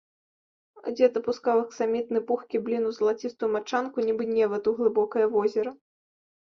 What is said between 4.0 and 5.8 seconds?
нібы невад у глыбокае возера.